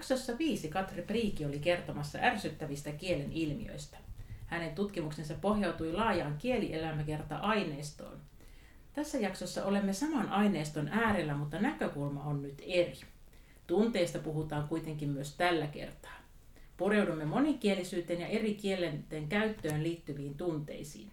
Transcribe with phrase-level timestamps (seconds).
[0.00, 3.98] Jaksossa viisi Katri Priiki oli kertomassa ärsyttävistä kielen ilmiöistä.
[4.46, 8.18] Hänen tutkimuksensa pohjautui laajaan kielielämäkerta-aineistoon.
[8.92, 12.98] Tässä jaksossa olemme saman aineiston äärellä, mutta näkökulma on nyt eri.
[13.66, 16.16] Tunteista puhutaan kuitenkin myös tällä kertaa.
[16.76, 21.10] Pureudumme monikielisyyteen ja eri kielenten käyttöön liittyviin tunteisiin.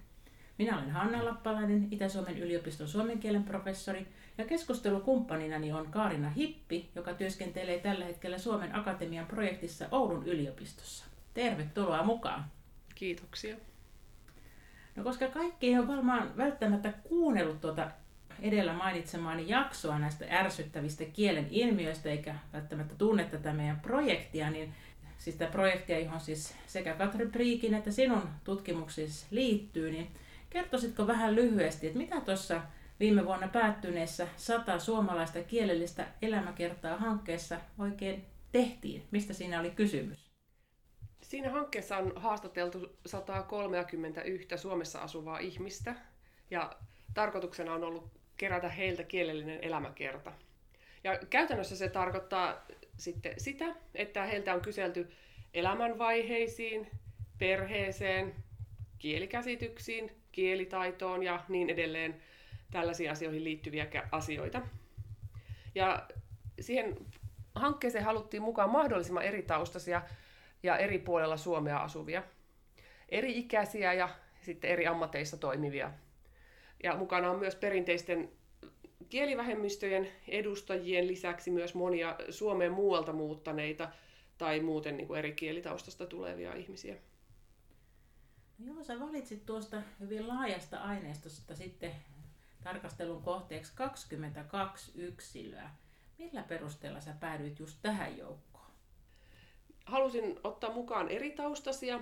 [0.58, 7.14] Minä olen Hanna Lappalainen, Itä-Suomen yliopiston suomen kielen professori, ja keskustelukumppaninani on Kaarina Hippi, joka
[7.14, 11.06] työskentelee tällä hetkellä Suomen Akatemian projektissa Oulun yliopistossa.
[11.34, 12.46] Tervetuloa mukaan.
[12.96, 13.56] Kiitoksia.
[14.96, 17.92] No koska kaikki ei ole varmaan välttämättä kuunnellut tuota
[18.42, 24.74] edellä mainitsemaani jaksoa näistä ärsyttävistä kielen ilmiöistä, eikä välttämättä tunne tätä meidän projektia, niin
[25.18, 30.08] siis tämä projektia, johon siis sekä Katri Priikin että sinun tutkimuksisi liittyy, niin
[30.50, 32.62] kertoisitko vähän lyhyesti, että mitä tuossa
[33.00, 39.08] viime vuonna päättyneessä sata suomalaista kielellistä elämäkertaa hankkeessa oikein tehtiin?
[39.12, 40.32] Mistä siinä oli kysymys?
[41.22, 45.96] Siinä hankkeessa on haastateltu 131 Suomessa asuvaa ihmistä
[46.52, 46.76] ja
[47.14, 50.32] tarkoituksena on ollut kerätä heiltä kielellinen elämäkerta.
[51.04, 52.66] Ja käytännössä se tarkoittaa
[52.98, 55.12] sitten sitä, että heiltä on kyselty
[55.54, 56.88] elämänvaiheisiin,
[57.40, 58.36] perheeseen,
[59.00, 62.22] kielikäsityksiin, kielitaitoon ja niin edelleen
[62.72, 64.62] tällaisiin asioihin liittyviä asioita.
[65.76, 66.08] Ja
[66.60, 66.98] siihen
[67.56, 70.02] hankkeeseen haluttiin mukaan mahdollisimman eri taustaisia
[70.64, 72.24] ja eri puolella Suomea asuvia,
[73.10, 74.10] eri ikäisiä ja
[74.42, 75.92] sitten eri ammateissa toimivia.
[76.84, 78.32] Ja mukana on myös perinteisten
[79.10, 83.90] kielivähemmistöjen edustajien lisäksi myös monia Suomeen muualta muuttaneita
[84.38, 86.96] tai muuten niin kuin eri kielitaustasta tulevia ihmisiä.
[88.60, 91.92] Joo, sä valitsit tuosta hyvin laajasta aineistosta sitten
[92.64, 95.70] tarkastelun kohteeksi 22 yksilöä.
[96.18, 98.72] Millä perusteella sä päädyit just tähän joukkoon?
[99.86, 102.00] Halusin ottaa mukaan eri taustasia,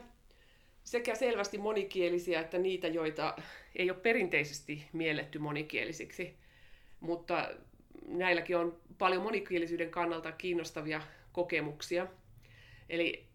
[0.83, 3.35] sekä selvästi monikielisiä että niitä, joita
[3.75, 6.37] ei ole perinteisesti mielletty monikielisiksi.
[6.99, 7.49] Mutta
[8.07, 11.01] näilläkin on paljon monikielisyyden kannalta kiinnostavia
[11.31, 12.07] kokemuksia.
[12.89, 13.27] Eli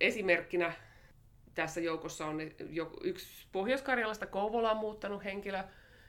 [0.00, 0.72] esimerkkinä
[1.54, 2.38] tässä joukossa on
[3.02, 5.64] yksi Pohjois-Karjalasta Kouvolaan muuttanut henkilö,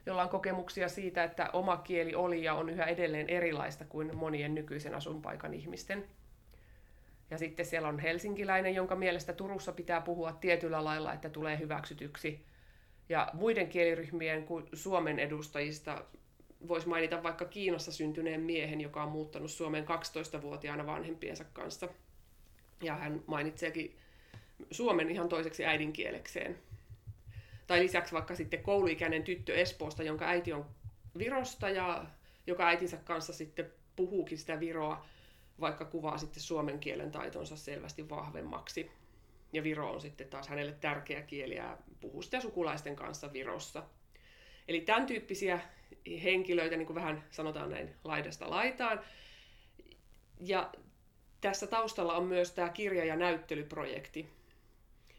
[0.10, 4.56] jolla on kokemuksia siitä, että oma kieli oli ja on yhä edelleen erilaista kuin monien
[4.56, 6.06] nykyisen asunpaikan ihmisten.
[7.32, 12.46] Ja sitten siellä on helsinkiläinen, jonka mielestä Turussa pitää puhua tietyllä lailla, että tulee hyväksytyksi.
[13.10, 16.04] Ja muiden kieliryhmien kuin Suomen edustajista
[16.68, 21.90] voisi mainita vaikka Kiinassa syntyneen miehen, joka on muuttanut Suomeen 12-vuotiaana vanhempiensa kanssa.
[22.82, 23.98] Ja hän mainitseekin
[24.72, 26.58] Suomen ihan toiseksi äidinkielekseen.
[27.70, 30.66] Tai lisäksi vaikka sitten kouluikäinen tyttö Espoosta, jonka äiti on
[31.18, 32.06] Virosta ja
[32.48, 35.06] joka äitinsä kanssa sitten puhuukin sitä Viroa,
[35.60, 38.92] vaikka kuvaa sitten suomen kielen taitonsa selvästi vahvemmaksi.
[39.54, 43.84] Ja Viro on sitten taas hänelle tärkeä kieli ja puhuu sitä sukulaisten kanssa Virossa.
[44.68, 45.60] Eli tämän tyyppisiä
[46.24, 49.00] henkilöitä, niin kuin vähän sanotaan näin laidasta laitaan.
[50.40, 50.72] Ja
[51.42, 54.30] tässä taustalla on myös tämä kirja- ja näyttelyprojekti.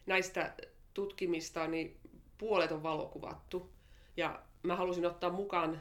[0.07, 0.55] Näistä
[0.95, 2.00] tutkimista niin
[2.41, 3.71] puolet on valokuvattu.
[4.17, 5.81] Ja mä halusin ottaa mukaan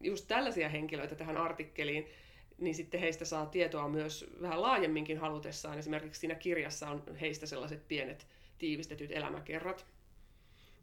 [0.00, 2.08] just tällaisia henkilöitä tähän artikkeliin,
[2.58, 5.78] niin sitten heistä saa tietoa myös vähän laajemminkin halutessaan.
[5.78, 8.26] Esimerkiksi siinä kirjassa on heistä sellaiset pienet
[8.58, 9.86] tiivistetyt elämäkerrat.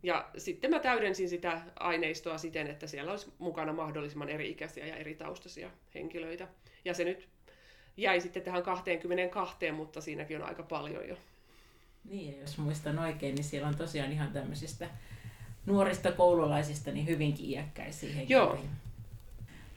[0.03, 5.15] Ja sitten mä täydensin sitä aineistoa siten, että siellä olisi mukana mahdollisimman eri-ikäisiä ja eri
[5.15, 6.47] taustaisia henkilöitä.
[6.85, 7.29] Ja se nyt
[7.97, 11.17] jäi sitten tähän 22, mutta siinäkin on aika paljon jo.
[12.09, 14.89] Niin, jos muistan oikein, niin siellä on tosiaan ihan tämmöisistä
[15.65, 18.53] nuorista koululaisista niin hyvinkin iäkkäisiä henkilöitä.
[18.53, 18.59] Joo.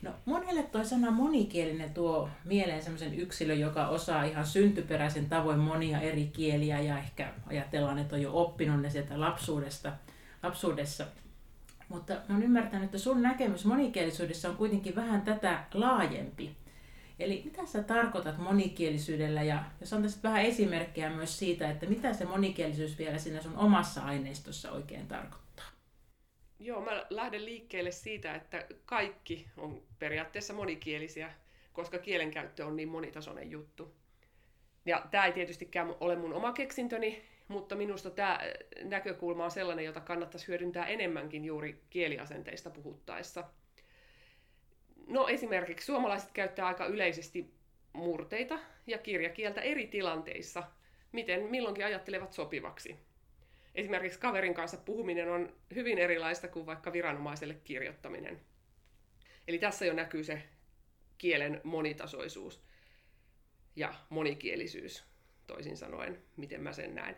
[0.03, 6.01] No, monelle toi sana monikielinen tuo mieleen sellaisen yksilön, joka osaa ihan syntyperäisen tavoin monia
[6.01, 9.93] eri kieliä ja ehkä ajatellaan, että on jo oppinut ne sieltä lapsuudesta,
[10.43, 11.07] lapsuudessa.
[11.89, 16.57] Mutta olen ymmärtänyt, että sun näkemys monikielisyydessä on kuitenkin vähän tätä laajempi.
[17.19, 22.25] Eli mitä sä tarkoitat monikielisyydellä ja jos antaisit vähän esimerkkejä myös siitä, että mitä se
[22.25, 25.65] monikielisyys vielä siinä sun omassa aineistossa oikein tarkoittaa?
[26.59, 31.33] Joo, mä lähden liikkeelle siitä, että kaikki on periaatteessa monikielisiä,
[31.73, 33.95] koska kielenkäyttö on niin monitasoinen juttu.
[34.87, 38.41] Ja tämä ei tietystikään ole mun oma keksintöni, mutta minusta tämä
[38.83, 43.45] näkökulma on sellainen, jota kannattaisi hyödyntää enemmänkin juuri kieliasenteista puhuttaessa.
[45.09, 47.55] No esimerkiksi suomalaiset käyttää aika yleisesti
[47.93, 50.63] murteita ja kirjakieltä eri tilanteissa,
[51.13, 52.97] miten milloinkin ajattelevat sopivaksi.
[53.75, 58.41] Esimerkiksi kaverin kanssa puhuminen on hyvin erilaista kuin vaikka viranomaiselle kirjoittaminen.
[59.49, 60.43] Eli tässä jo näkyy se
[61.19, 62.63] kielen monitasoisuus
[63.77, 65.05] ja monikielisyys,
[65.47, 67.17] toisin sanoen, miten mä sen näen.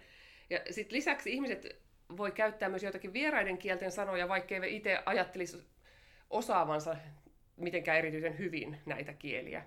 [0.51, 1.83] Ja sitten lisäksi ihmiset
[2.17, 5.63] voi käyttää myös joitakin vieraiden kielten sanoja, vaikkei itse ajattelisi
[6.31, 6.97] osaavansa
[7.61, 9.63] mitenkään erityisen hyvin näitä kieliä.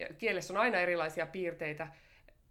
[0.00, 1.88] Ja kielessä on aina erilaisia piirteitä,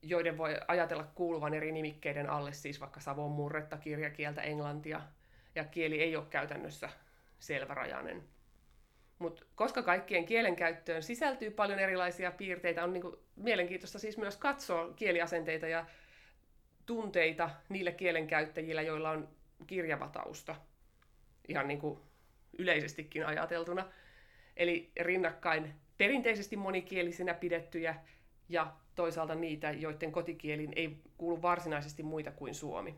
[0.02, 5.02] joiden voi ajatella kuuluvan eri nimikkeiden alle, siis vaikka savon murretta, kirjakieltä, englantia,
[5.56, 6.90] ja kieli ei ole käytännössä
[7.40, 8.24] selvärajainen.
[9.20, 15.68] Mutta koska kaikkien kielenkäyttöön sisältyy paljon erilaisia piirteitä, on niinku mielenkiintoista siis myös katsoa kieliasenteita
[15.68, 15.86] ja
[16.86, 19.30] tunteita niille kielenkäyttäjillä, joilla on
[19.68, 20.56] kirjava tausta,
[21.48, 22.00] ihan niin kuin
[22.58, 23.92] yleisestikin ajateltuna.
[24.58, 27.96] Eli rinnakkain perinteisesti monikielisinä pidettyjä
[28.50, 32.96] ja toisaalta niitä, joiden kotikielin ei kuulu varsinaisesti muita kuin suomi.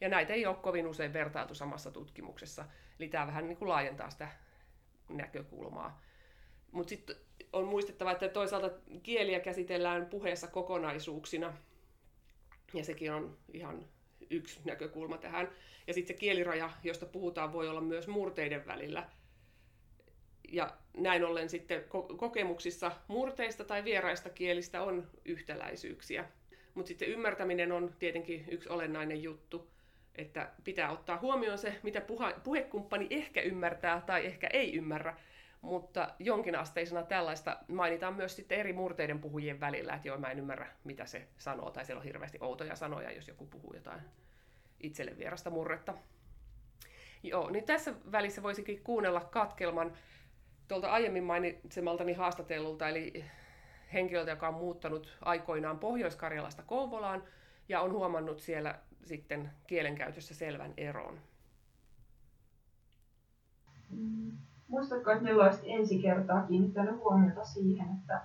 [0.00, 2.64] Ja näitä ei ole kovin usein vertailtu samassa tutkimuksessa,
[2.98, 4.28] eli tämä vähän niin kuin laajentaa sitä
[5.08, 6.02] näkökulmaa.
[6.72, 7.16] Mutta sitten
[7.52, 8.70] on muistettava, että toisaalta
[9.02, 11.54] kieliä käsitellään puheessa kokonaisuuksina,
[12.74, 13.84] ja sekin on ihan
[14.30, 15.48] yksi näkökulma tähän.
[15.86, 19.10] Ja sitten se kieliraja, josta puhutaan, voi olla myös murteiden välillä.
[20.52, 21.84] Ja näin ollen sitten
[22.16, 26.24] kokemuksissa murteista tai vieraista kielistä on yhtäläisyyksiä.
[26.74, 29.70] Mutta sitten ymmärtäminen on tietenkin yksi olennainen juttu,
[30.14, 32.02] että pitää ottaa huomioon se, mitä
[32.44, 35.16] puhekumppani ehkä ymmärtää tai ehkä ei ymmärrä,
[35.60, 40.66] mutta jonkinasteisena tällaista mainitaan myös sitten eri murteiden puhujien välillä, että joo, mä en ymmärrä,
[40.84, 44.00] mitä se sanoo, tai siellä on hirveästi outoja sanoja, jos joku puhuu jotain
[44.80, 45.94] itselle vierasta murretta.
[47.22, 49.96] Joo, niin tässä välissä voisikin kuunnella katkelman
[50.68, 53.24] tuolta aiemmin mainitsemaltani haastatellulta, eli
[53.92, 57.22] henkilöltä, joka on muuttanut aikoinaan Pohjois-Karjalasta Kouvolaan
[57.68, 61.18] ja on huomannut siellä sitten kielenkäytössä selvän eron.
[63.90, 64.32] Mm.
[64.68, 68.20] Muistatko, että milloin olisit ensi kertaa kiinnittänyt huomiota siihen, että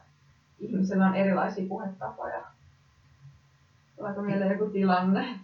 [0.60, 2.44] ihmisellä on erilaisia puhetapoja?
[3.96, 5.40] Tuleeko mieleen joku tilanne?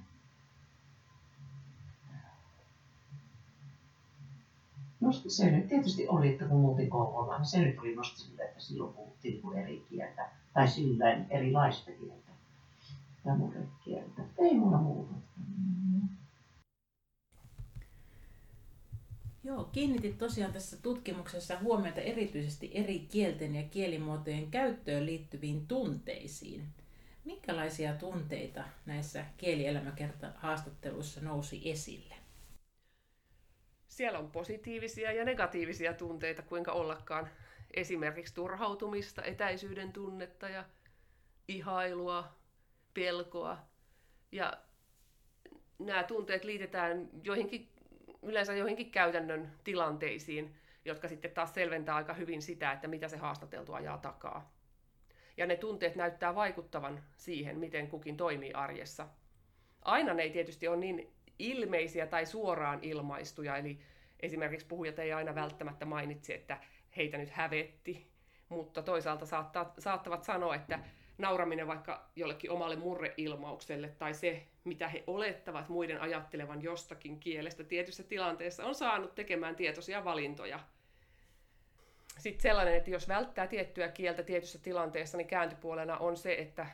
[5.00, 8.44] Musta se nyt tietysti oli, että kun muutin Kouvolaan, niin se nyt oli musta sillä,
[8.44, 12.32] että silloin puhuttiin kuin eri kieltä, tai sillä erilaista kieltä
[13.26, 14.22] ja murrekieltä.
[14.38, 15.14] Ei mulla muuta.
[19.44, 26.64] Joo, kiinnitit tosiaan tässä tutkimuksessa huomiota erityisesti eri kielten ja kielimuotojen käyttöön liittyviin tunteisiin.
[27.26, 32.27] Minkälaisia tunteita näissä kielielämäkerta-haastatteluissa nousi esille?
[33.98, 37.30] Siellä on positiivisia ja negatiivisia tunteita, kuinka ollakaan.
[37.74, 40.66] Esimerkiksi turhautumista, etäisyyden tunnetta ja
[41.48, 42.38] ihailua,
[42.94, 43.58] pelkoa.
[44.32, 44.58] Ja
[45.80, 47.70] nämä tunteet liitetään joihinkin
[48.22, 53.74] yleensä joihinkin käytännön tilanteisiin, jotka sitten taas selventää aika hyvin sitä, että mitä se haastateltu
[53.74, 54.54] ajaa takaa.
[55.38, 59.08] Ja ne tunteet näyttää vaikuttavan siihen, miten kukin toimii arjessa.
[59.82, 63.80] Aina ne ei tietysti ole niin ilmeisiä tai suoraan ilmaistuja, eli
[64.20, 66.58] esimerkiksi puhujat ei aina välttämättä mainitsi, että
[66.98, 68.12] heitä nyt hävetti,
[68.50, 70.80] mutta toisaalta saattaa, saattavat sanoa, että
[71.18, 78.04] nauraminen vaikka jollekin omalle murreilmaukselle tai se, mitä he olettavat muiden ajattelevan jostakin kielestä tietyssä
[78.04, 80.60] tilanteessa, on saanut tekemään tietoisia valintoja.
[82.18, 86.68] Sitten sellainen, että jos välttää tiettyä kieltä tietyssä tilanteessa, niin kääntöpuolena on se, että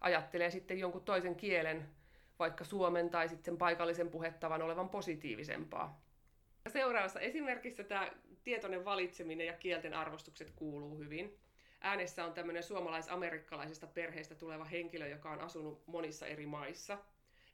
[0.00, 1.88] ajattelee sitten jonkun toisen kielen,
[2.38, 6.00] vaikka suomen tai sitten sen paikallisen puhettavan olevan positiivisempaa.
[6.68, 8.10] Seuraavassa esimerkissä tämä
[8.44, 11.38] tietoinen valitseminen ja kielten arvostukset kuuluu hyvin
[11.80, 16.98] äänessä on tämmöinen suomalais-amerikkalaisesta perheestä tuleva henkilö, joka on asunut monissa eri maissa.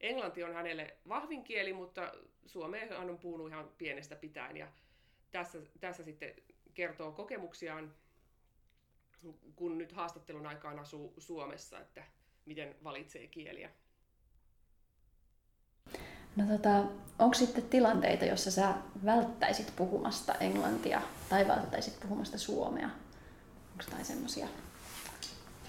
[0.00, 2.12] Englanti on hänelle vahvin kieli, mutta
[2.46, 4.56] suomea hän on puhunut ihan pienestä pitäen.
[4.56, 4.68] Ja
[5.30, 6.34] tässä, tässä sitten
[6.74, 7.94] kertoo kokemuksiaan,
[9.56, 12.04] kun nyt haastattelun aikaan asuu Suomessa, että
[12.44, 13.70] miten valitsee kieliä.
[16.36, 16.82] No tota,
[17.18, 18.74] onko sitten tilanteita, jossa sä
[19.04, 22.86] välttäisit puhumasta englantia tai välttäisit puhumasta suomea?
[22.86, 24.46] Onko jotain semmoisia?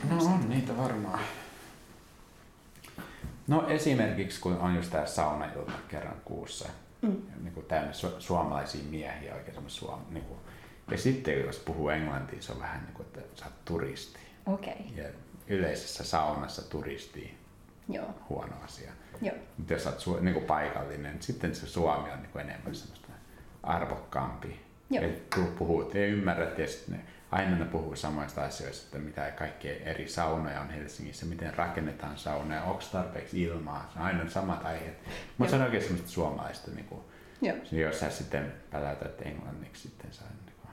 [0.09, 1.19] No on niitä varmaan.
[3.47, 6.69] No esimerkiksi kun on just tämä saunailta kerran kuussa,
[7.01, 7.21] mm.
[7.43, 10.39] niin kuin täynnä su- suomalaisia miehiä oikein suom- niin kuin,
[10.91, 14.19] ja sitten jos puhuu englantia, se on vähän niin kuin, että sä oot turisti.
[14.45, 14.73] Okei.
[14.73, 15.03] Okay.
[15.03, 15.09] Ja
[15.47, 17.37] yleisessä saunassa turisti
[17.89, 18.05] Joo.
[18.29, 18.91] huono asia.
[19.21, 19.35] Joo.
[19.57, 23.07] Mutta jos olet su- niin paikallinen, sitten se Suomi on niin kuin enemmän semmoista
[23.63, 24.59] arvokkaampi.
[24.89, 25.03] Joo.
[25.05, 27.01] Et puhuu, te ymmärrät ja sitten ne,
[27.31, 32.63] aina ne puhuu samoista asioista, että mitä kaikkea eri saunoja on Helsingissä, miten rakennetaan saunoja,
[32.63, 34.97] onko tarpeeksi ilmaa, se on aina samat aiheet.
[35.37, 37.01] Mutta se on oikein semmoista suomalaista, niin kuin,
[37.41, 37.57] Joo.
[37.71, 40.71] jos sä sitten päläytät englanniksi, sitten saa niin kuin,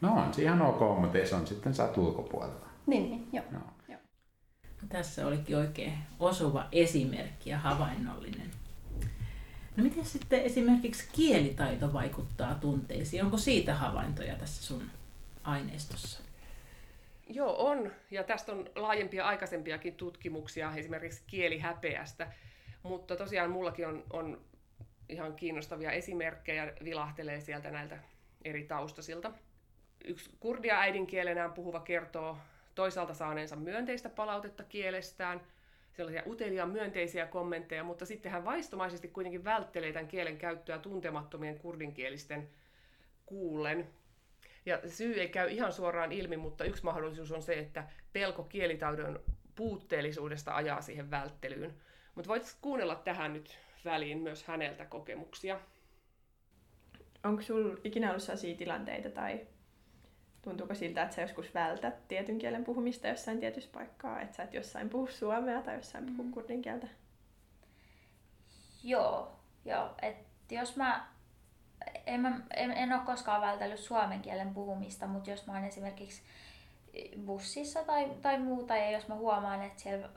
[0.00, 2.66] no on se ihan ok, mutta se on sitten saat ulkopuolella.
[2.86, 3.44] Niin, niin, joo.
[3.50, 3.58] No.
[4.88, 8.50] Tässä olikin oikein osuva esimerkki ja havainnollinen.
[9.76, 13.24] No miten sitten esimerkiksi kielitaito vaikuttaa tunteisiin?
[13.24, 14.82] Onko siitä havaintoja tässä sun
[15.44, 16.22] aineistossa?
[17.28, 17.92] Joo, on.
[18.10, 22.32] Ja tästä on laajempia aikaisempiakin tutkimuksia, esimerkiksi kielihäpeästä.
[22.82, 24.40] Mutta tosiaan mullakin on, on
[25.08, 27.98] ihan kiinnostavia esimerkkejä, vilahtelee sieltä näiltä
[28.44, 29.32] eri taustasilta.
[30.04, 32.38] Yksi kurdia äidinkielenään puhuva kertoo
[32.74, 35.40] toisaalta saaneensa myönteistä palautetta kielestään,
[35.92, 42.48] sellaisia uteliaan myönteisiä kommentteja, mutta sitten hän vaistomaisesti kuitenkin välttelee tämän kielen käyttöä tuntemattomien kurdinkielisten
[43.26, 43.88] kuullen.
[44.66, 49.20] Ja syy ei käy ihan suoraan ilmi, mutta yksi mahdollisuus on se, että pelko kielitaidon
[49.54, 51.74] puutteellisuudesta ajaa siihen välttelyyn.
[52.14, 55.60] Mutta voit kuunnella tähän nyt väliin myös häneltä kokemuksia.
[57.24, 59.46] Onko sinulla ikinä ollut sellaisia tilanteita tai
[60.42, 64.54] tuntuuko siltä, että sä joskus vältät tietyn kielen puhumista jossain tietyssä paikkaa, että sä et
[64.54, 66.32] jossain puhu suomea tai jossain puhu Mm.
[66.32, 66.86] kurdin kieltä?
[68.84, 69.32] Joo,
[69.64, 69.94] joo.
[70.02, 70.16] Et
[70.50, 71.06] jos mä,
[72.06, 76.22] en, mä, en, en ole koskaan vältellyt suomen kielen puhumista, mutta jos mä oon esimerkiksi
[77.26, 80.08] bussissa tai, tai muuta, ja jos mä huomaan, että siellä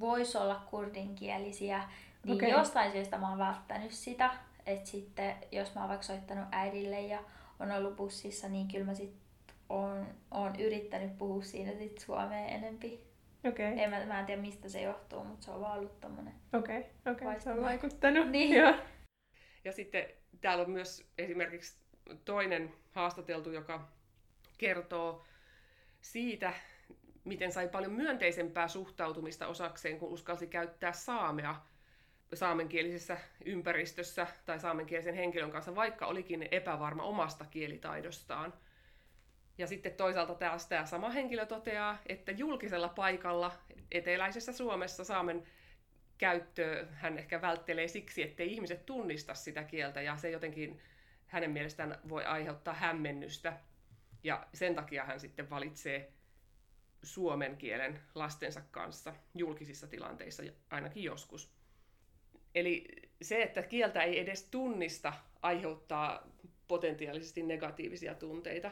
[0.00, 1.88] voisi olla kurdinkielisiä,
[2.24, 2.48] niin okay.
[2.48, 4.30] jostain syystä mä oon välttänyt sitä.
[4.66, 7.18] Että sitten, jos mä oon vaikka soittanut äidille ja
[7.60, 9.21] on ollut bussissa, niin kyllä mä sit
[9.68, 13.12] oon, oon yrittänyt puhua siinä sit suomea enempi.
[13.48, 16.34] Okei, En, mä, mä en tiedä mistä se johtuu, mutta se on vaan ollut tommonen.
[16.52, 18.30] okei, okei, se on vaikuttanut.
[18.30, 18.56] Niin.
[18.56, 18.74] Joo.
[19.64, 20.04] Ja sitten
[20.40, 21.82] täällä on myös esimerkiksi
[22.24, 23.88] toinen haastateltu, joka
[24.58, 25.24] kertoo
[26.00, 26.52] siitä,
[27.24, 31.56] miten sai paljon myönteisempää suhtautumista osakseen, kun uskalsi käyttää saamea
[32.34, 38.52] saamenkielisessä ympäristössä tai saamenkielisen henkilön kanssa, vaikka olikin epävarma omasta kielitaidostaan.
[39.58, 43.52] Ja sitten toisaalta taas tämä sama henkilö toteaa, että julkisella paikalla
[43.90, 45.42] eteläisessä Suomessa saamen
[46.18, 50.80] käyttöä hän ehkä välttelee siksi, ettei ihmiset tunnista sitä kieltä ja se jotenkin
[51.26, 53.58] hänen mielestään voi aiheuttaa hämmennystä.
[54.24, 56.12] Ja sen takia hän sitten valitsee
[57.02, 61.52] suomen kielen lastensa kanssa julkisissa tilanteissa ainakin joskus.
[62.54, 62.86] Eli
[63.22, 66.28] se, että kieltä ei edes tunnista, aiheuttaa
[66.68, 68.70] potentiaalisesti negatiivisia tunteita.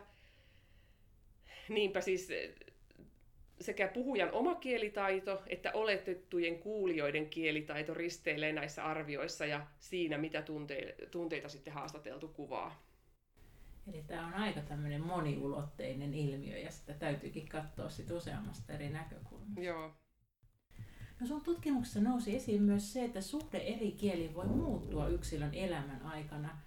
[1.71, 2.29] Niinpä siis
[3.61, 11.09] sekä puhujan oma kielitaito että oletettujen kuulijoiden kielitaito risteilee näissä arvioissa ja siinä, mitä tunte-
[11.11, 12.83] tunteita sitten haastateltu kuvaa.
[13.93, 19.61] Eli tämä on aika tämmöinen moniulotteinen ilmiö ja sitä täytyykin katsoa sit useammasta eri näkökulmasta.
[19.61, 19.91] Joo.
[21.21, 26.03] No sun tutkimuksessa nousi esiin myös se, että suhde eri kieliin voi muuttua yksilön elämän
[26.03, 26.59] aikana.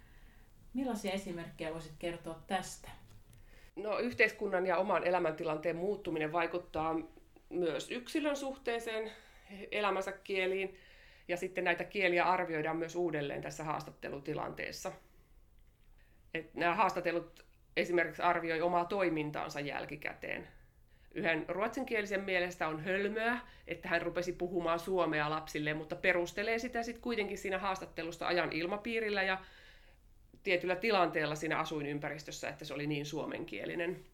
[0.74, 3.03] Millaisia esimerkkejä voisit kertoa tästä?
[3.76, 6.96] No, yhteiskunnan ja oman elämäntilanteen muuttuminen vaikuttaa
[7.48, 9.12] myös yksilön suhteeseen
[9.72, 10.78] elämänsä kieliin,
[11.28, 14.92] ja sitten näitä kieliä arvioidaan myös uudelleen tässä haastattelutilanteessa.
[16.34, 17.44] Et nämä haastatellut
[17.76, 20.48] esimerkiksi arvioi omaa toimintaansa jälkikäteen.
[21.14, 27.02] Yhden ruotsinkielisen mielestä on hölmöä, että hän rupesi puhumaan suomea lapsille, mutta perustelee sitä sitten
[27.02, 29.38] kuitenkin siinä haastattelusta ajan ilmapiirillä ja
[30.44, 34.04] tietyllä tilanteella siinä asuinympäristössä, että se oli niin suomenkielinen.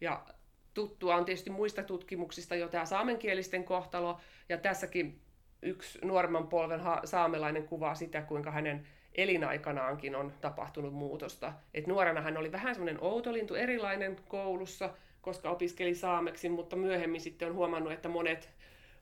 [0.00, 0.26] Ja
[0.74, 5.20] tuttua on tietysti muista tutkimuksista jo tämä saamenkielisten kohtalo, ja tässäkin
[5.62, 11.52] yksi nuoremman polven saamelainen kuvaa sitä, kuinka hänen elinaikanaankin on tapahtunut muutosta.
[11.74, 17.48] Et nuorena hän oli vähän semmoinen outolintu, erilainen koulussa, koska opiskeli saameksi, mutta myöhemmin sitten
[17.48, 18.50] on huomannut, että monet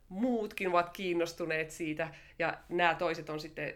[0.09, 3.75] muutkin ovat kiinnostuneet siitä, ja nämä toiset on sitten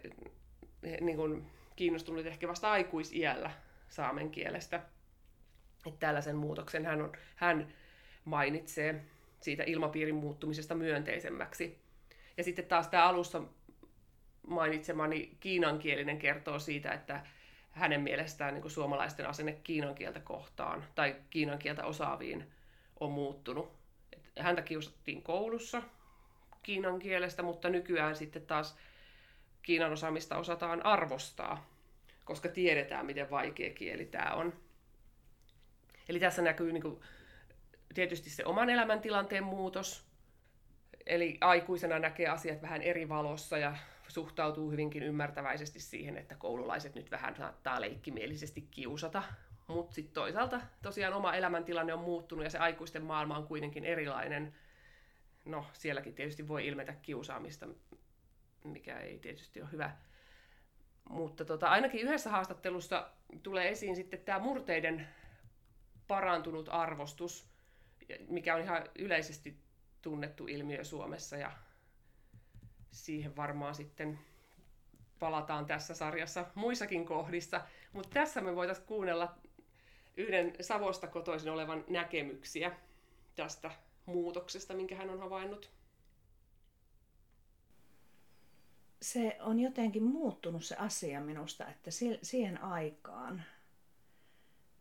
[1.00, 3.50] niin kuin, kiinnostunut ehkä vasta aikuisiällä
[3.88, 4.82] saamen kielestä.
[5.86, 7.72] Että tällaisen muutoksen hän, on, hän
[8.24, 9.04] mainitsee
[9.40, 11.78] siitä ilmapiirin muuttumisesta myönteisemmäksi.
[12.36, 13.42] Ja sitten taas tämä alussa
[14.46, 17.20] mainitsemani kiinankielinen kertoo siitä, että
[17.70, 22.50] hänen mielestään niin suomalaisten asenne kiinan kieltä kohtaan tai kiinan kieltä osaaviin
[23.00, 23.72] on muuttunut.
[24.38, 25.82] Häntä kiusattiin koulussa
[26.62, 28.76] kiinan kielestä, mutta nykyään sitten taas
[29.62, 31.66] kiinan osaamista osataan arvostaa,
[32.25, 34.52] koska tiedetään, miten vaikea kieli tämä on.
[36.09, 37.00] Eli tässä näkyy niin kuin,
[37.95, 40.04] tietysti se oman elämäntilanteen muutos,
[41.07, 43.76] eli aikuisena näkee asiat vähän eri valossa ja
[44.09, 49.23] suhtautuu hyvinkin ymmärtäväisesti siihen, että koululaiset nyt vähän saattaa leikkimielisesti kiusata.
[49.66, 54.54] Mutta sitten toisaalta tosiaan oma elämäntilanne on muuttunut ja se aikuisten maailma on kuitenkin erilainen.
[55.45, 57.66] No, sielläkin tietysti voi ilmetä kiusaamista,
[58.64, 59.97] mikä ei tietysti ole hyvä.
[61.09, 63.11] Mutta tota, ainakin yhdessä haastattelussa
[63.42, 65.09] tulee esiin sitten tämä murteiden
[66.09, 67.49] parantunut arvostus,
[68.28, 69.57] mikä on ihan yleisesti
[70.02, 71.52] tunnettu ilmiö Suomessa ja
[72.90, 74.19] siihen varmaan sitten
[75.19, 77.61] palataan tässä sarjassa muissakin kohdissa.
[77.92, 79.35] Mutta tässä me voitaisiin kuunnella
[80.16, 82.76] yhden Savosta kotoisin olevan näkemyksiä
[83.37, 83.71] tästä
[84.07, 85.71] muutoksesta, minkä hän on havainnut.
[89.02, 91.90] Se on jotenkin muuttunut se asia minusta, että
[92.23, 93.42] siihen aikaan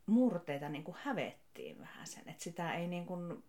[0.05, 3.43] murteita niin kuin hävettiin vähän sen, että sitä ei niin kuin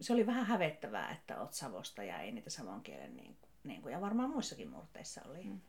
[0.00, 3.92] se oli vähän hävettävää, että oot Savosta ja ei niitä savon kielen, niin, niin kuin,
[3.92, 5.44] ja varmaan muissakin murteissa oli.
[5.44, 5.60] Mm.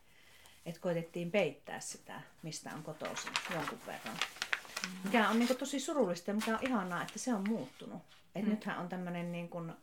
[0.66, 4.16] Että koitettiin peittää sitä, mistä on kotoisin jonkun verran.
[4.16, 4.98] Mm.
[5.04, 8.02] Mikä on niin kuin, tosi surullista ja mikä on ihanaa, että se on muuttunut.
[8.36, 8.50] Et mm.
[8.50, 9.74] nythän on tämmöinen niin kuin,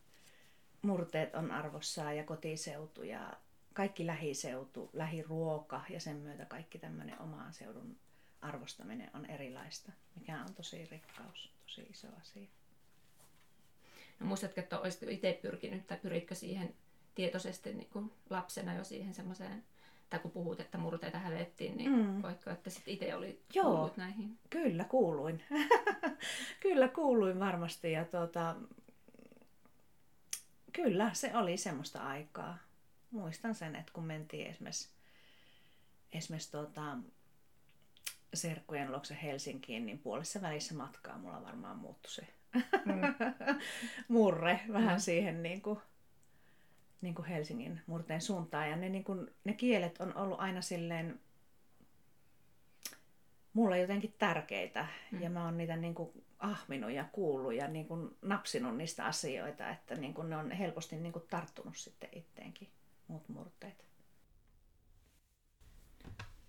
[0.82, 3.32] murteet on arvossaan ja kotiseutu ja
[3.72, 7.96] kaikki lähiseutu, lähiruoka ja sen myötä kaikki tämmöinen omaan seudun
[8.40, 12.48] arvostaminen on erilaista, mikä on tosi rikkaus, tosi iso asia.
[14.20, 16.74] No, muistatko, että olisit itse pyrkinyt tai pyritkö siihen
[17.14, 19.64] tietoisesti niin kuin lapsena jo siihen semmoiseen,
[20.10, 22.22] tai kun puhut, että murteita hävettiin, niin mm.
[22.22, 24.38] koitko, että sit itse oli Joo, näihin?
[24.50, 25.42] kyllä kuuluin.
[26.62, 28.56] kyllä kuuluin varmasti ja tuota,
[30.72, 32.58] kyllä se oli semmoista aikaa.
[33.12, 34.88] Muistan sen, että kun mentiin esimerkiksi,
[36.12, 36.96] esimerkiksi tuota,
[38.34, 42.26] serkkujen luokse Helsinkiin, niin puolessa välissä matkaa mulla varmaan muuttui se
[42.84, 43.02] mm.
[44.08, 45.00] murre vähän mm.
[45.00, 45.78] siihen niin kuin,
[47.00, 48.70] niin kuin Helsingin murteen suuntaan.
[48.70, 51.20] Ja ne, niin kuin, ne kielet on ollut aina silleen
[53.52, 54.86] mulle jotenkin tärkeitä.
[55.10, 55.22] Mm.
[55.22, 59.70] Ja mä oon niitä niin kuin ahminut ja kuullut ja niin kuin napsinut niistä asioita,
[59.70, 62.68] että niin kuin ne on helposti niin kuin tarttunut sitten itteenkin
[63.12, 63.84] muut murteet.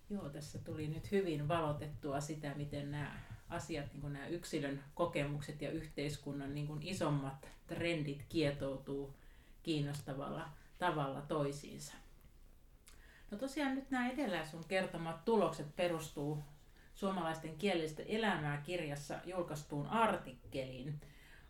[0.09, 5.71] Joo, tässä tuli nyt hyvin valotettua sitä, miten nämä asiat, niin nämä yksilön kokemukset ja
[5.71, 9.15] yhteiskunnan niin isommat trendit kietoutuu
[9.63, 10.49] kiinnostavalla
[10.79, 11.93] tavalla toisiinsa.
[13.31, 16.39] No tosiaan nyt nämä edellä sun kertomat tulokset perustuu
[16.95, 21.01] suomalaisten kielellistä elämää kirjassa julkaistuun artikkeliin,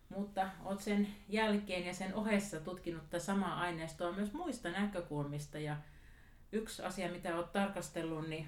[0.10, 5.78] mutta olet sen jälkeen ja sen ohessa tutkinut tätä samaa aineistoa myös muista näkökulmista ja
[6.52, 8.48] yksi asia, mitä olet tarkastellut, niin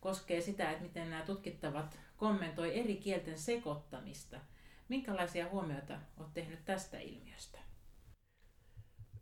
[0.00, 4.40] koskee sitä, että miten nämä tutkittavat kommentoi eri kielten sekoittamista.
[4.88, 7.58] Minkälaisia huomioita olet tehnyt tästä ilmiöstä?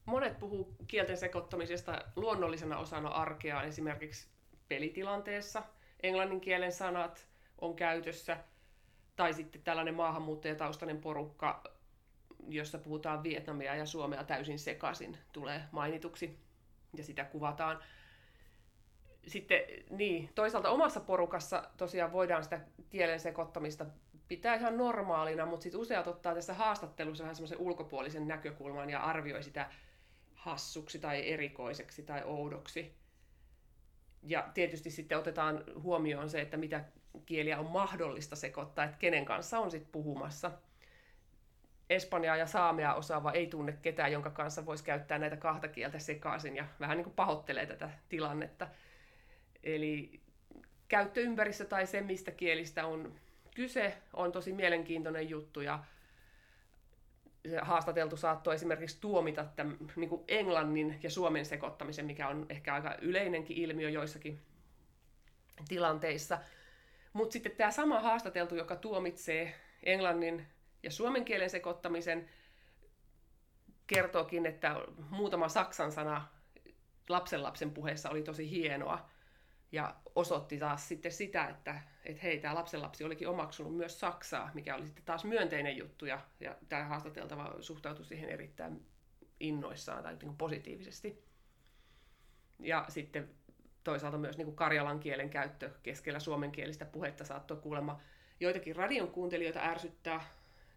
[0.05, 4.29] Monet puhuu kielten sekoittamisesta luonnollisena osana arkea, esimerkiksi
[4.69, 5.62] pelitilanteessa.
[6.03, 8.37] Englannin kielen sanat on käytössä,
[9.17, 11.65] tai sitten tällainen maahanmuuttajataustainen porukka,
[12.49, 16.39] jossa puhutaan vietnamia ja suomea täysin sekaisin, tulee mainituksi
[16.97, 17.79] ja sitä kuvataan
[19.27, 23.87] sitten niin, toisaalta omassa porukassa tosiaan voidaan sitä kielen sekoittamista
[24.29, 29.43] pitää ihan normaalina, mutta sitten useat ottaa tässä haastattelussa vähän semmoisen ulkopuolisen näkökulman ja arvioi
[29.43, 29.71] sitä
[30.35, 32.95] hassuksi tai erikoiseksi tai oudoksi.
[34.23, 36.85] Ja tietysti sitten otetaan huomioon se, että mitä
[37.27, 40.51] kieliä on mahdollista sekoittaa, että kenen kanssa on sitten puhumassa.
[41.91, 46.57] Espanjaa ja saamea osaava ei tunne ketään, jonka kanssa voisi käyttää näitä kahta kieltä sekaisin
[46.57, 48.69] ja vähän niin kuin pahoittelee tätä tilannetta.
[49.63, 50.21] Eli
[50.89, 53.15] käyttöympäristö tai se, mistä kielistä on
[53.55, 55.85] kyse, on tosi mielenkiintoinen juttu ja
[57.63, 62.97] haastateltu saattoi esimerkiksi tuomita tämän, niin kuin englannin ja suomen sekoittamisen, mikä on ehkä aika
[63.01, 64.41] yleinenkin ilmiö joissakin
[65.69, 66.39] tilanteissa.
[67.17, 70.47] Mutta sitten tämä sama haastateltu, joka tuomitsee englannin
[70.83, 72.29] ja suomen kielen sekoittamisen,
[73.87, 74.77] kertookin, että
[75.11, 76.29] muutama saksan sana
[77.09, 79.11] lapsenlapsen puheessa oli tosi hienoa
[79.73, 84.75] Ja osoitti taas sitten sitä, että, että hei, tämä lapsenlapsi olikin omaksunut myös Saksaa, mikä
[84.75, 86.07] oli sitten taas myönteinen juttu.
[86.07, 88.87] Ja, ja tämä haastateltava suhtautui siihen erittäin
[89.41, 91.25] innoissaan tai niin positiivisesti.
[92.59, 93.31] Ja sitten
[93.87, 98.01] toisaalta myös niin kuin karjalan kielen käyttö keskellä suomenkielistä puhetta saattoi kuulemma
[98.40, 100.20] joitakin radion kuuntelijoita ärsyttää,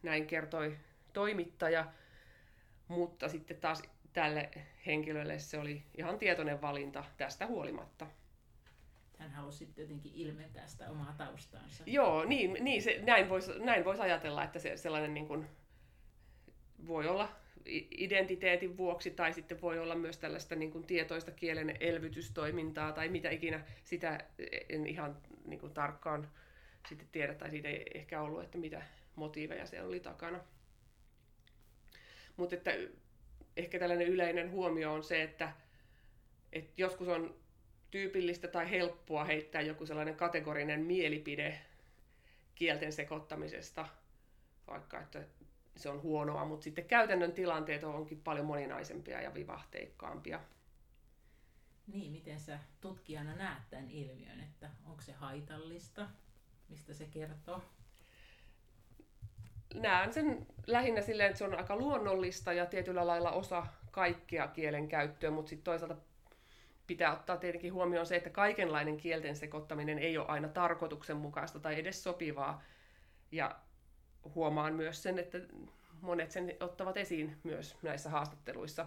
[0.03, 0.77] näin kertoi
[1.13, 1.91] toimittaja,
[2.87, 4.49] mutta sitten taas tälle
[4.85, 8.07] henkilölle se oli ihan tietoinen valinta tästä huolimatta.
[9.19, 11.83] Hän halusi jotenkin ilmentää sitä omaa taustaansa.
[11.87, 15.47] Joo, niin, niin se, näin voisi näin vois ajatella, että se sellainen niin kuin,
[16.87, 17.29] voi olla
[17.65, 23.29] identiteetin vuoksi tai sitten voi olla myös tällaista niin kuin tietoista kielen elvytystoimintaa tai mitä
[23.29, 24.25] ikinä, sitä
[24.69, 26.29] en ihan niin kuin tarkkaan
[26.89, 28.81] sitten tiedä tai siitä ei ehkä ollut, että mitä
[29.15, 30.39] motiiveja siellä oli takana.
[32.37, 32.71] Mutta että
[33.57, 35.53] ehkä tällainen yleinen huomio on se, että,
[36.53, 37.35] että joskus on
[37.91, 41.59] tyypillistä tai helppoa heittää joku sellainen kategorinen mielipide
[42.55, 43.87] kielten sekoittamisesta,
[44.67, 45.23] vaikka että
[45.75, 50.39] se on huonoa, mutta sitten käytännön tilanteet onkin paljon moninaisempia ja vivahteikkaampia.
[51.87, 56.09] Niin, miten sä tutkijana näet tämän ilmiön, että onko se haitallista,
[56.69, 57.61] mistä se kertoo?
[59.73, 64.87] Näen sen lähinnä silleen, että se on aika luonnollista ja tietyllä lailla osa kaikkea kielen
[64.87, 65.95] käyttöä, mutta sitten toisaalta
[66.87, 72.03] pitää ottaa tietenkin huomioon se, että kaikenlainen kielten sekoittaminen ei ole aina tarkoituksenmukaista tai edes
[72.03, 72.63] sopivaa.
[73.31, 73.59] Ja
[74.35, 75.37] huomaan myös sen, että
[76.01, 78.85] monet sen ottavat esiin myös näissä haastatteluissa.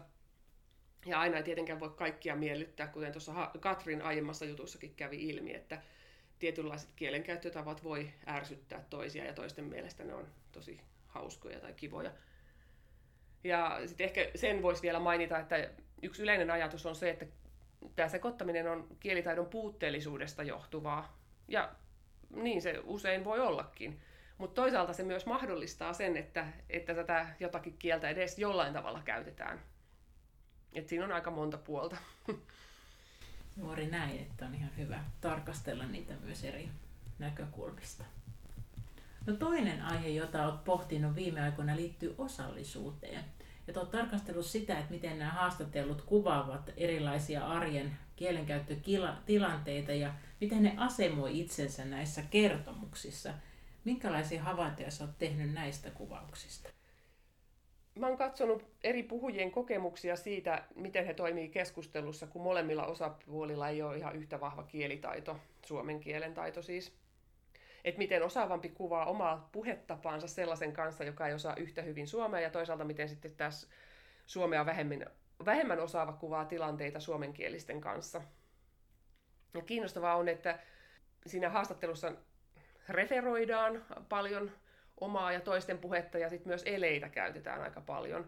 [1.06, 5.82] Ja aina ei tietenkään voi kaikkia miellyttää, kuten tuossa Katrin aiemmassa jutussakin kävi ilmi, että
[6.38, 12.12] tietynlaiset kielenkäyttötavat voi ärsyttää toisia ja toisten mielestä ne on tosi hauskoja tai kivoja.
[13.44, 15.70] Ja sitten ehkä sen voisi vielä mainita, että
[16.02, 17.26] yksi yleinen ajatus on se, että
[17.96, 21.18] tämä sekoittaminen on kielitaidon puutteellisuudesta johtuvaa.
[21.48, 21.74] Ja
[22.30, 24.00] niin se usein voi ollakin.
[24.42, 29.60] Mutta toisaalta se myös mahdollistaa sen, että, että tätä jotakin kieltä edes jollain tavalla käytetään.
[30.72, 31.96] Et siinä on aika monta puolta.
[33.58, 36.68] Juuri näin, että on ihan hyvä tarkastella niitä myös eri
[37.18, 38.04] näkökulmista.
[39.26, 43.24] No toinen aihe, jota olet pohtinut viime aikoina, liittyy osallisuuteen.
[43.66, 50.74] Ja olet tarkastellut sitä, että miten nämä haastattelut kuvaavat erilaisia arjen kielenkäyttötilanteita ja miten ne
[50.76, 53.34] asemoi itsensä näissä kertomuksissa–
[53.84, 56.68] Minkälaisia havaintoja sä oot tehnyt näistä kuvauksista?
[57.94, 63.82] Mä oon katsonut eri puhujien kokemuksia siitä, miten he toimii keskustelussa, kun molemmilla osapuolilla ei
[63.82, 66.92] ole ihan yhtä vahva kielitaito, suomen kielen taito siis.
[67.84, 72.50] Että miten osaavampi kuvaa omaa puhetapaansa sellaisen kanssa, joka ei osaa yhtä hyvin suomea, ja
[72.50, 73.66] toisaalta miten sitten tässä
[74.26, 75.06] suomea vähemmän,
[75.44, 78.22] vähemmän osaava kuvaa tilanteita suomenkielisten kanssa.
[79.54, 80.58] Ja kiinnostavaa on, että
[81.26, 82.12] siinä haastattelussa
[82.88, 84.50] referoidaan paljon
[85.00, 88.26] omaa ja toisten puhetta ja sitten myös eleitä käytetään aika paljon.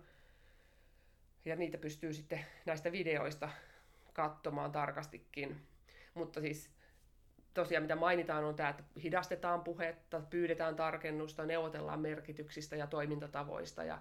[1.45, 3.49] Ja niitä pystyy sitten näistä videoista
[4.13, 5.57] katsomaan tarkastikin.
[6.15, 6.71] Mutta siis
[7.55, 13.99] tosiaan mitä mainitaan on tämä, että hidastetaan puhetta, pyydetään tarkennusta, neuvotellaan merkityksistä ja toimintatavoista ja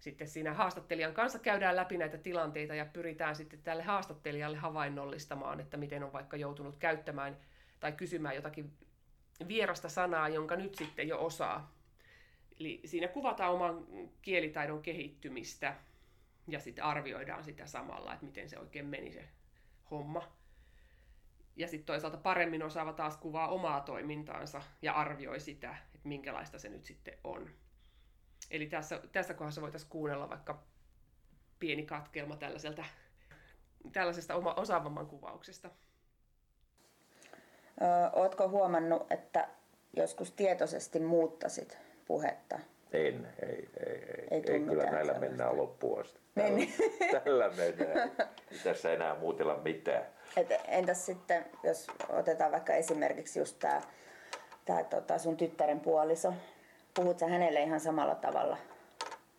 [0.00, 5.76] sitten siinä haastattelijan kanssa käydään läpi näitä tilanteita ja pyritään sitten tälle haastattelijalle havainnollistamaan, että
[5.76, 7.36] miten on vaikka joutunut käyttämään
[7.80, 8.72] tai kysymään jotakin
[9.48, 11.74] vierasta sanaa, jonka nyt sitten jo osaa.
[12.60, 13.86] Eli siinä kuvataan oman
[14.22, 15.76] kielitaidon kehittymistä
[16.48, 19.28] ja sitten arvioidaan sitä samalla, että miten se oikein meni se
[19.90, 20.32] homma.
[21.56, 26.68] Ja sitten toisaalta paremmin osaava taas kuvaa omaa toimintaansa ja arvioi sitä, että minkälaista se
[26.68, 27.50] nyt sitten on.
[28.50, 30.62] Eli tässä, tässä kohdassa voitaisiin kuunnella vaikka
[31.58, 32.84] pieni katkelma tällaiselta,
[33.92, 35.70] tällaisesta oma, osaavamman kuvauksesta.
[38.12, 39.48] Oletko huomannut, että
[39.96, 42.58] joskus tietoisesti muuttasit puhetta?
[42.92, 44.26] En, ei, ei, ei.
[44.30, 45.20] ei, ei kyllä näillä sellaista.
[45.20, 46.20] mennään loppuun asti.
[46.34, 46.74] Tällä, niin.
[47.24, 48.10] tällä mennään.
[48.52, 50.04] Ei tässä enää muutella mitään.
[50.36, 53.80] Et entäs sitten, jos otetaan vaikka esimerkiksi just tämä
[54.64, 56.32] tää, tota sun tyttären puoliso.
[56.94, 58.56] Puhut sä hänelle ihan samalla tavalla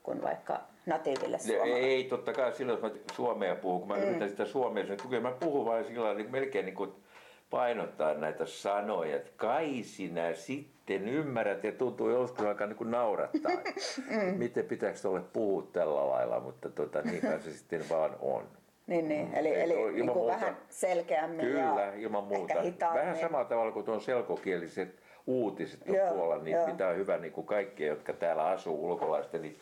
[0.04, 1.88] kuin vaikka natiiville suomalaiselle?
[1.88, 4.04] Ei, totta kai silloin, jos mä suomea puhun, kun mä mm.
[4.04, 7.05] yritän sitä suomea, niin mä puhun vain sillä niin melkein niin kuin
[7.50, 13.52] painottaa näitä sanoja, että kai sinä sitten ymmärrät ja tuntuu joskus aika niin kuin naurattaa.
[14.12, 14.38] mm.
[14.38, 18.48] Miten pitääkö tuolle puhua tällä lailla, mutta tota, niin se sitten vaan on.
[18.88, 19.34] Niin, niin.
[19.34, 22.54] eli, Ei, eli niin kuin vähän selkeämmin Kyllä, ja ilman muuta.
[22.94, 26.66] Vähän samalla tavalla kuin tuon selkokieliset uutiset on joo, tuolla, niin joo.
[26.66, 29.58] pitää hyvä niin kuin kaikkien, jotka täällä asuu ulkolaisten, niin,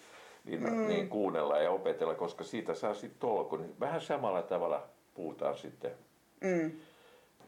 [0.46, 0.88] niin, mm.
[0.88, 3.56] niin kuunnella ja opetella, koska siitä saa sitten tolku.
[3.56, 5.92] Niin vähän samalla tavalla puhutaan sitten.
[6.42, 6.72] Mm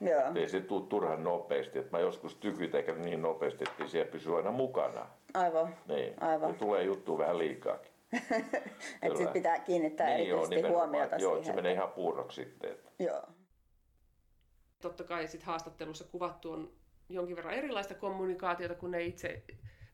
[0.02, 0.32] Joo.
[0.36, 1.80] Ei se tule turhan nopeasti.
[1.80, 5.08] Että mä joskus tykytän niin nopeasti, että siellä pysyy aina mukana.
[5.34, 5.76] Aivan.
[5.88, 6.24] Niin.
[6.24, 6.50] Aivan.
[6.50, 7.92] Ja tulee juttu vähän liikaakin.
[9.02, 11.46] että sit pitää kiinnittää niin, erityisesti joo, huomiota joo, siihen.
[11.46, 12.72] se menee ihan puuroksi sitten.
[12.72, 12.92] Että.
[13.00, 13.24] Joo.
[14.82, 16.72] Totta kai sit haastattelussa kuvattu on
[17.10, 19.44] jonkin verran erilaista kommunikaatiota kuin ne itse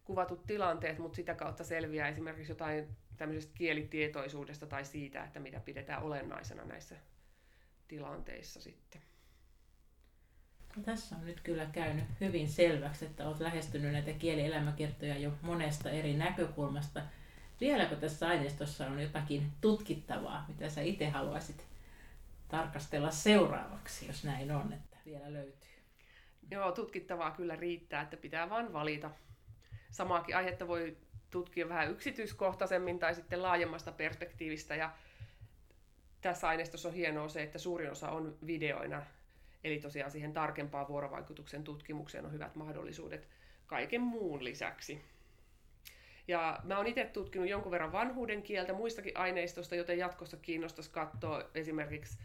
[0.03, 2.87] kuvatut tilanteet, mutta sitä kautta selviää esimerkiksi jotain
[3.17, 6.95] tämmöisestä kielitietoisuudesta tai siitä, että mitä pidetään olennaisena näissä
[7.87, 9.01] tilanteissa sitten.
[10.85, 16.13] Tässä on nyt kyllä käynyt hyvin selväksi, että olet lähestynyt näitä kielielämäkertoja jo monesta eri
[16.13, 17.01] näkökulmasta.
[17.61, 21.65] Vieläkö tässä aineistossa on jotakin tutkittavaa, mitä sä itse haluaisit
[22.47, 25.69] tarkastella seuraavaksi, jos näin on, että vielä löytyy?
[26.51, 29.11] Joo, tutkittavaa kyllä riittää, että pitää vain valita.
[29.91, 30.97] Samaakin aihetta voi
[31.29, 34.75] tutkia vähän yksityiskohtaisemmin tai sitten laajemmasta perspektiivistä.
[34.75, 34.93] Ja
[36.21, 39.05] tässä aineistossa on hienoa se, että suurin osa on videoina,
[39.63, 43.27] eli tosiaan siihen tarkempaan vuorovaikutuksen tutkimukseen on hyvät mahdollisuudet
[43.67, 45.01] kaiken muun lisäksi.
[46.27, 51.43] Ja mä oon itse tutkinut jonkun verran vanhuuden kieltä muistakin aineistosta, joten jatkossa kiinnostaisi katsoa
[51.55, 52.17] esimerkiksi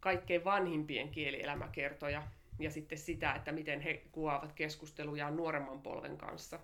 [0.00, 2.22] kaikkein vanhimpien kielielämäkertoja
[2.58, 6.58] ja sitten sitä, että miten he kuvaavat keskustelujaan nuoremman polven kanssa.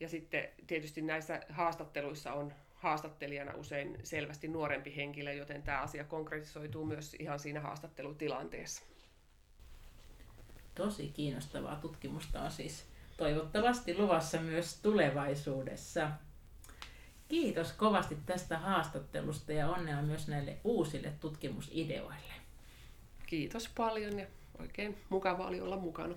[0.00, 6.84] Ja sitten tietysti näissä haastatteluissa on haastattelijana usein selvästi nuorempi henkilö, joten tämä asia konkretisoituu
[6.84, 8.82] myös ihan siinä haastattelutilanteessa.
[10.74, 12.86] Tosi kiinnostavaa tutkimusta on siis
[13.16, 16.10] toivottavasti luvassa myös tulevaisuudessa.
[17.28, 22.34] Kiitos kovasti tästä haastattelusta ja onnea myös näille uusille tutkimusideoille.
[23.26, 24.26] Kiitos paljon ja
[24.58, 26.14] oikein mukava oli olla mukana.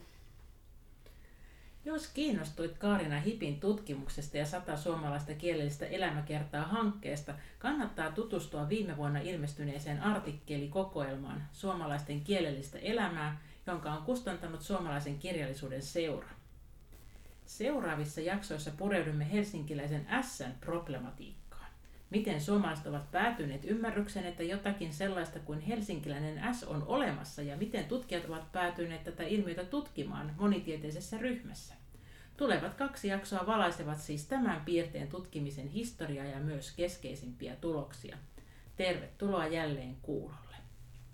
[1.86, 9.20] Jos kiinnostuit Kaarina Hipin tutkimuksesta ja sata suomalaista kielellistä elämäkertaa hankkeesta, kannattaa tutustua viime vuonna
[9.20, 16.30] ilmestyneeseen artikkelikokoelmaan Suomalaisten kielellistä elämää, jonka on kustantanut suomalaisen kirjallisuuden seura.
[17.46, 21.39] Seuraavissa jaksoissa pureudumme helsinkiläisen Sn problematiikkaan.
[22.10, 27.86] Miten suomalaiset ovat päätyneet ymmärrykseen, että jotakin sellaista kuin helsinkiläinen S on olemassa ja miten
[27.86, 31.74] tutkijat ovat päätyneet tätä ilmiötä tutkimaan monitieteisessä ryhmässä.
[32.38, 38.18] Tulevat kaksi jaksoa valaisevat siis tämän piirteen tutkimisen historiaa ja myös keskeisimpiä tuloksia.
[38.76, 40.49] Tervetuloa jälleen kuulolle.